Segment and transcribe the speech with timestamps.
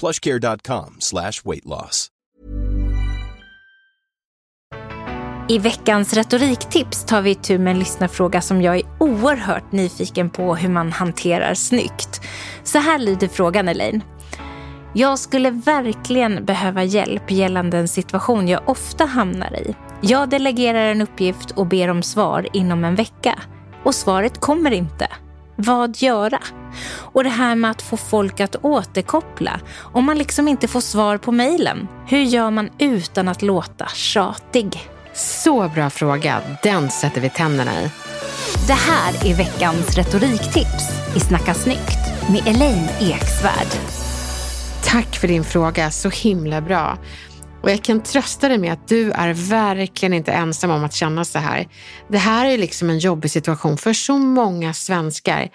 [0.00, 2.10] plushcare.com slash weight loss.
[5.48, 10.56] I veckans retoriktips tar vi itu med en lyssnarfråga som jag är oerhört nyfiken på
[10.56, 12.20] hur man hanterar snyggt.
[12.62, 14.00] Så här lyder frågan Elaine.
[14.94, 19.74] Jag skulle verkligen behöva hjälp gällande en situation jag ofta hamnar i.
[20.00, 23.38] Jag delegerar en uppgift och ber om svar inom en vecka.
[23.84, 25.08] Och svaret kommer inte.
[25.56, 26.38] Vad göra?
[26.96, 29.60] Och det här med att få folk att återkoppla.
[29.76, 34.90] Om man liksom inte får svar på mejlen, hur gör man utan att låta tjatig?
[35.14, 36.40] Så bra fråga.
[36.62, 37.90] Den sätter vi tänderna i.
[38.66, 43.68] Det här är veckans retoriktips i Snacka snyggt med Elaine Eksvärd.
[44.84, 46.98] Tack för din fråga, så himla bra.
[47.64, 51.24] Och jag kan trösta dig med att du är verkligen inte ensam om att känna
[51.24, 51.68] så här.
[52.08, 55.50] Det här är liksom en jobbig situation för så många svenskar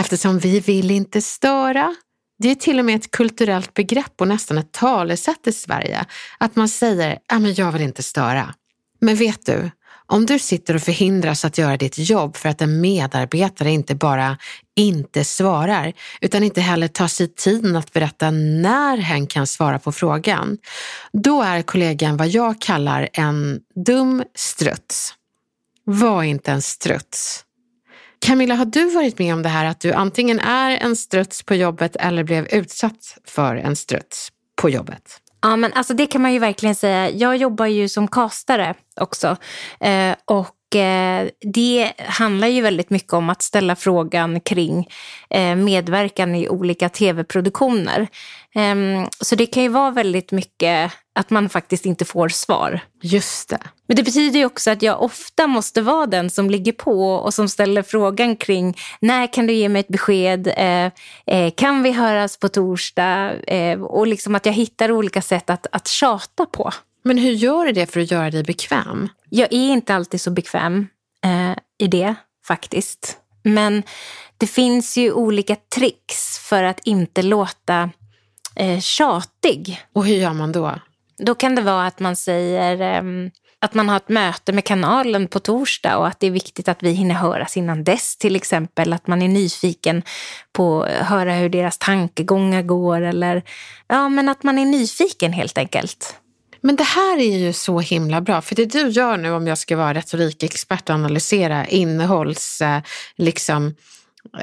[0.00, 1.94] eftersom vi vill inte störa.
[2.38, 6.04] Det är till och med ett kulturellt begrepp och nästan ett talesätt i Sverige
[6.38, 8.54] att man säger, ja men jag vill inte störa.
[9.00, 9.70] Men vet du,
[10.12, 14.38] om du sitter och förhindras att göra ditt jobb för att en medarbetare inte bara
[14.76, 19.92] inte svarar, utan inte heller tar sig tiden att berätta när hen kan svara på
[19.92, 20.58] frågan,
[21.12, 25.14] då är kollegan vad jag kallar en dum struts.
[25.84, 27.44] Var inte en struts.
[28.18, 31.54] Camilla, har du varit med om det här att du antingen är en struts på
[31.54, 35.22] jobbet eller blev utsatt för en struts på jobbet?
[35.42, 37.10] Ja, men alltså det kan man ju verkligen säga.
[37.10, 39.36] Jag jobbar ju som kastare också.
[39.80, 40.48] Eh, och
[41.40, 44.88] det handlar ju väldigt mycket om att ställa frågan kring
[45.30, 48.08] eh, medverkan i olika tv-produktioner.
[48.54, 52.80] Ehm, så det kan ju vara väldigt mycket att man faktiskt inte får svar.
[53.02, 53.58] Just det.
[53.86, 57.34] Men det betyder ju också att jag ofta måste vara den som ligger på och
[57.34, 60.46] som ställer frågan kring när kan du ge mig ett besked?
[60.56, 60.90] Eh,
[61.26, 63.32] eh, kan vi höras på torsdag?
[63.46, 66.70] Eh, och liksom att jag hittar olika sätt att, att tjata på.
[67.02, 69.08] Men hur gör du det för att göra dig bekväm?
[69.28, 70.86] Jag är inte alltid så bekväm
[71.24, 72.14] eh, i det
[72.46, 73.18] faktiskt.
[73.42, 73.82] Men
[74.38, 77.90] det finns ju olika tricks för att inte låta
[78.56, 79.80] eh, tjatig.
[79.92, 80.74] Och hur gör man då?
[81.18, 85.28] Då kan det vara att man säger um, att man har ett möte med kanalen
[85.28, 88.16] på torsdag och att det är viktigt att vi hinner höras innan dess.
[88.16, 90.02] Till exempel att man är nyfiken
[90.52, 93.42] på att höra hur deras tankegångar går eller
[93.88, 96.16] ja, men att man är nyfiken helt enkelt.
[96.62, 99.58] Men det här är ju så himla bra, för det du gör nu om jag
[99.58, 102.82] ska vara retorikexpert och analysera innehålls, eh,
[103.16, 103.74] liksom,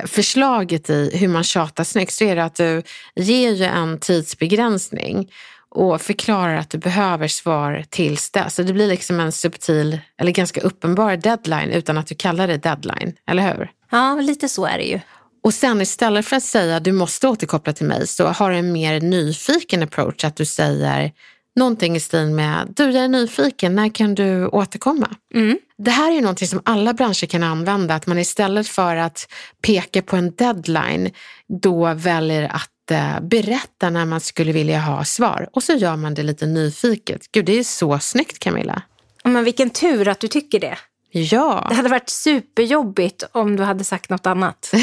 [0.06, 2.84] förslaget i hur man tjatar snyggt så är det att du
[3.16, 5.32] ger ju en tidsbegränsning
[5.70, 8.56] och förklarar att du behöver svar tills dess.
[8.56, 12.58] Så det blir liksom en subtil, eller ganska uppenbar deadline utan att du kallar det
[12.58, 13.72] deadline, eller hur?
[13.92, 15.00] Ja, lite så är det ju.
[15.44, 18.72] Och sen istället för att säga du måste återkoppla till mig så har du en
[18.72, 21.12] mer nyfiken approach, att du säger
[21.60, 25.16] någonting i stil med du jag är nyfiken, när kan du återkomma?
[25.34, 25.58] Mm.
[25.78, 29.28] Det här är ju någonting som alla branscher kan använda, att man istället för att
[29.62, 31.12] peka på en deadline
[31.48, 36.14] då väljer att eh, berätta när man skulle vilja ha svar och så gör man
[36.14, 37.32] det lite nyfiket.
[37.32, 38.82] Gud, det är så snyggt Camilla.
[39.24, 40.78] Men vilken tur att du tycker det.
[41.12, 41.66] Ja.
[41.70, 44.74] Det hade varit superjobbigt om du hade sagt något annat.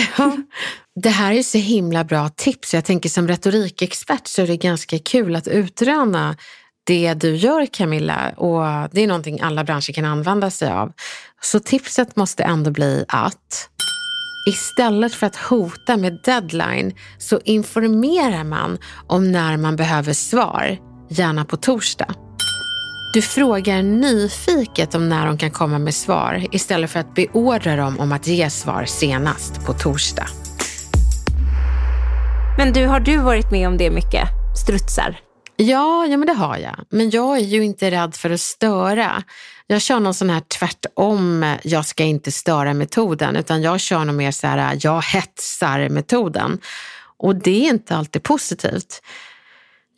[1.01, 2.75] Det här är så himla bra tips.
[2.75, 6.37] Jag tänker som retorikexpert så är det ganska kul att utröna
[6.87, 10.93] det du gör Camilla och det är någonting alla branscher kan använda sig av.
[11.41, 13.69] Så tipset måste ändå bli att
[14.49, 20.79] Istället för att hota med deadline så informerar man om när man behöver svar,
[21.11, 22.15] gärna på torsdag.
[23.15, 28.01] Du frågar nyfiket om när de kan komma med svar istället för att beordra dem
[28.01, 30.27] om att ge svar senast på torsdag.
[32.59, 34.29] Men du, har du varit med om det mycket?
[34.65, 35.21] Strutsar?
[35.57, 36.77] Ja, ja, men det har jag.
[36.91, 39.23] Men jag är ju inte rädd för att störa.
[39.67, 44.31] Jag kör någon sån här tvärtom, jag ska inte störa-metoden, utan jag kör nog mer
[44.31, 46.59] så här, jag hetsar-metoden.
[47.19, 49.03] Och det är inte alltid positivt.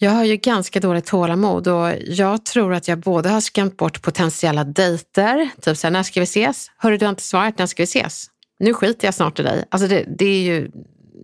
[0.01, 4.03] Jag har ju ganska dåligt tålamod och jag tror att jag både har skrämt bort
[4.03, 6.71] potentiella dejter, typ så här, när ska vi ses?
[6.77, 8.27] Hörru, du har inte svarat, när ska vi ses?
[8.59, 9.65] Nu skiter jag snart i dig.
[9.71, 10.71] Alltså det, det är ju,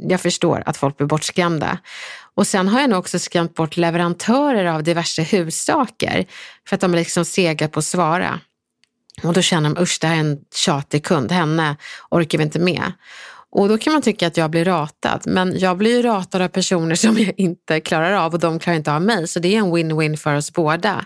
[0.00, 1.78] jag förstår att folk blir bortskrämda.
[2.36, 6.26] Och sen har jag nog också skrämt bort leverantörer av diverse hussaker
[6.69, 8.40] för att de är liksom sega på att svara.
[9.22, 11.76] Och då känner de, usch det här är en tjatig kund, henne
[12.10, 12.92] orkar vi inte med.
[13.50, 16.48] Och då kan man tycka att jag blir ratad, men jag blir ju ratad av
[16.48, 19.28] personer som jag inte klarar av och de klarar inte av mig.
[19.28, 21.04] Så det är en win-win för oss båda.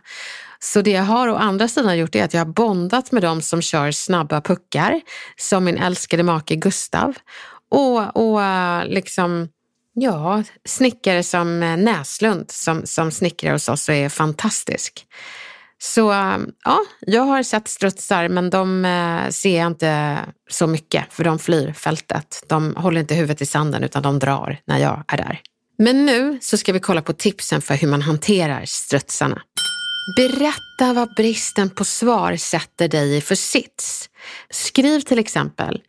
[0.61, 3.43] Så det jag har å andra sidan gjort är att jag har bondat med de
[3.43, 5.01] som kör snabba puckar,
[5.37, 7.15] som min älskade make Gustav.
[7.71, 9.49] Och, och eh, liksom,
[10.01, 15.07] ja, snickare som eh, Näslund som, som snickrar hos oss och är fantastisk.
[15.79, 20.19] Så eh, ja, jag har sett strutsar men de eh, ser jag inte
[20.51, 22.45] så mycket för de flyr fältet.
[22.47, 25.41] De håller inte huvudet i sanden utan de drar när jag är där.
[25.79, 29.43] Men nu så ska vi kolla på tipsen för hur man hanterar strutsarna.
[30.17, 34.11] Berätta vad bristen på svar sätter dig i för sits.
[34.51, 35.83] Skriv till exempel,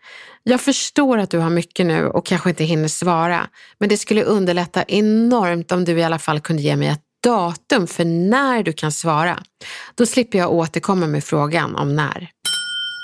[0.50, 3.48] jag förstår att du har mycket nu och kanske inte hinner svara,
[3.80, 7.88] men det skulle underlätta enormt om du i alla fall kunde ge mig ett datum
[7.88, 9.44] för när du kan svara.
[9.96, 12.30] Då slipper jag återkomma med frågan om när.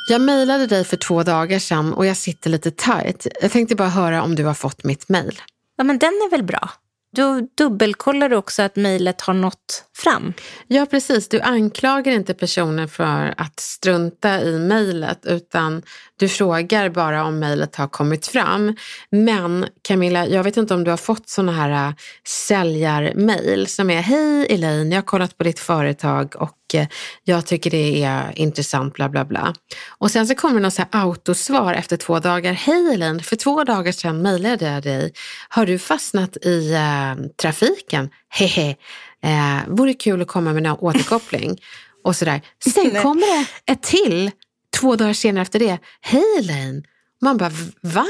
[0.10, 3.28] Jag mejlade dig för två dagar sedan och jag sitter lite tight.
[3.42, 5.42] Jag tänkte bara höra om du har fått mitt mejl.
[5.78, 6.70] Ja, men den är väl bra?
[7.16, 10.34] Då dubbelkollar du också att mejlet har nått fram.
[10.68, 11.30] Ja, precis.
[11.30, 15.82] Du anklagar inte personen för att strunta i mejlet utan
[16.18, 18.76] du frågar bara om mejlet har kommit fram.
[19.10, 24.02] Men Camilla, jag vet inte om du har fått sådana här äh, säljarmejl som är
[24.02, 26.58] Hej Elaine, jag har kollat på ditt företag och
[27.24, 29.54] jag tycker det är intressant bla bla bla.
[29.98, 32.54] Och sen så kommer det något så här autosvar efter två dagar.
[32.54, 35.14] Hej Elaine, för två dagar sedan mejlade jag dig.
[35.50, 38.10] Har du fastnat i äh, trafiken?
[38.30, 38.76] Hehe.
[39.24, 41.58] Eh, vore kul att komma med någon återkoppling.
[42.04, 42.42] Och sådär.
[42.74, 44.32] Sen kommer det ett till
[44.80, 45.78] två dagar senare efter det.
[46.02, 46.84] Hej Elaine!
[47.22, 47.52] Man bara,
[47.82, 48.06] va?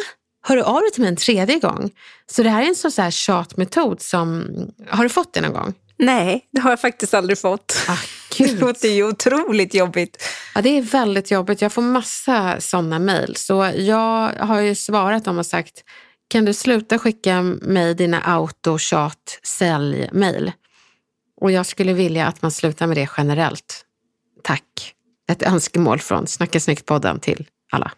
[0.48, 1.92] Hör du av dig till mig en tredje gång?
[2.32, 4.48] Så det här är en sån här tjatmetod som,
[4.90, 5.74] har du fått det någon gång?
[5.98, 7.86] Nej, det har jag faktiskt aldrig fått.
[7.88, 7.98] Ah,
[8.56, 10.24] det låter ju otroligt jobbigt.
[10.56, 11.62] Ja, det är väldigt jobbigt.
[11.62, 13.36] Jag får massa sådana mejl.
[13.36, 15.84] Så jag har ju svarat dem och sagt,
[16.28, 20.52] kan du sluta skicka mig dina autotjat sälj-mejl?
[21.42, 23.86] Och jag skulle vilja att man slutar med det generellt.
[24.44, 24.94] Tack.
[25.32, 27.92] Ett önskemål från Snacka snyggt-podden till alla.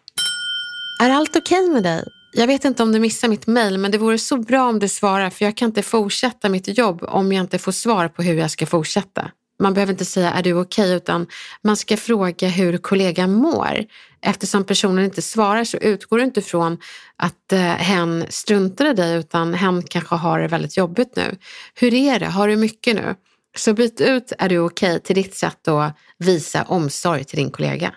[1.02, 2.04] Är allt okej okay med dig?
[2.32, 4.88] Jag vet inte om du missar mitt mejl, men det vore så bra om du
[4.88, 8.34] svarar för jag kan inte fortsätta mitt jobb om jag inte får svar på hur
[8.34, 9.30] jag ska fortsätta.
[9.58, 11.26] Man behöver inte säga är du okej okay, utan
[11.62, 13.84] man ska fråga hur kollegan mår.
[14.20, 16.78] Eftersom personen inte svarar så utgår du inte från
[17.16, 21.36] att eh, hen struntar i dig utan hen kanske har det väldigt jobbigt nu.
[21.74, 22.26] Hur är det?
[22.26, 23.14] Har du mycket nu?
[23.56, 27.50] Så byt ut är du okej okay till ditt sätt att visa omsorg till din
[27.50, 27.94] kollega.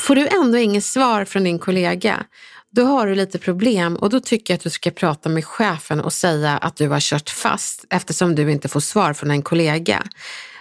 [0.00, 2.24] Får du ändå inget svar från din kollega,
[2.72, 6.00] då har du lite problem och då tycker jag att du ska prata med chefen
[6.00, 10.06] och säga att du har kört fast eftersom du inte får svar från en kollega.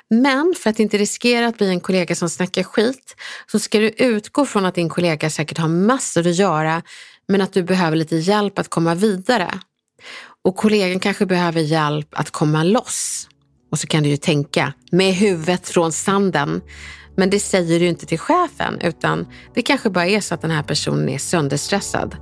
[0.10, 3.16] Men för att inte riskera att bli en kollega som snackar skit
[3.52, 6.82] så ska du utgå från att din kollega säkert har massor att göra
[7.28, 9.60] men att du behöver lite hjälp att komma vidare.
[10.44, 13.28] Och kollegan kanske behöver hjälp att komma loss.
[13.72, 16.62] Och så kan du ju tänka med huvudet från sanden.
[17.22, 20.52] Men det säger du inte till chefen utan det kanske bara är så att den
[20.52, 22.16] här personen är sönderstressad.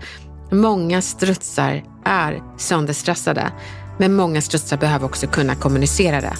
[0.51, 3.51] Många strutsar är sönderstressade
[3.99, 6.33] men många strutsar behöver också kunna kommunicera det.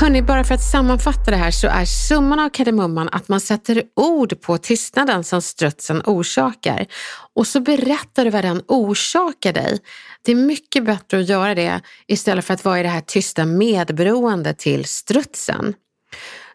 [0.00, 3.82] Hörni, bara för att sammanfatta det här så är summan av kardemumman att man sätter
[3.96, 6.86] ord på tystnaden som strutsen orsakar
[7.34, 9.78] och så berättar du vad den orsakar dig.
[10.24, 13.44] Det är mycket bättre att göra det istället för att vara i det här tysta
[13.44, 15.74] medberoende till strutsen.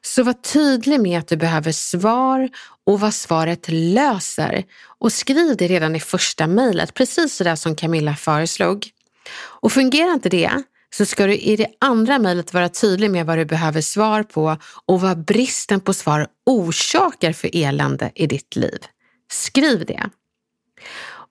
[0.06, 2.50] Så var tydlig med att du behöver svar
[2.86, 4.64] och vad svaret löser
[5.00, 8.90] och skriv det redan i första mejlet, precis sådär som Camilla föreslog.
[9.36, 10.64] Och fungerar inte det,
[10.96, 14.58] så ska du i det andra mejlet vara tydlig med vad du behöver svar på
[14.86, 18.80] och vad bristen på svar orsakar för elände i ditt liv.
[19.32, 20.10] Skriv det.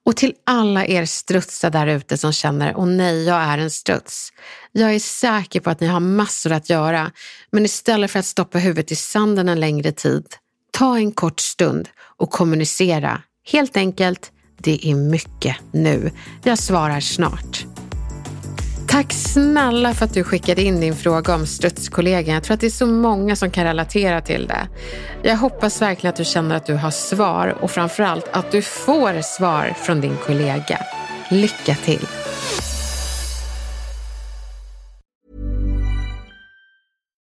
[0.05, 4.33] Och till alla er strutsar där ute som känner, åh nej, jag är en struts.
[4.73, 7.13] Jag är säker på att ni har massor att göra,
[7.51, 10.27] men istället för att stoppa huvudet i sanden en längre tid,
[10.71, 13.23] ta en kort stund och kommunicera.
[13.53, 16.11] Helt enkelt, det är mycket nu.
[16.43, 17.52] Jag svarar snart.
[18.93, 22.35] Tack snälla för att du skickade in din fråga om strutskollegan.
[22.35, 24.69] Jag tror att det är så många som kan relatera till det.
[25.23, 29.23] Jag hoppas verkligen att du känner att du har svar och framförallt att du får
[29.23, 30.79] svar från din kollega.
[31.31, 32.07] Lycka till!